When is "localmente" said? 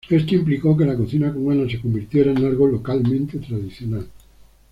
2.65-3.37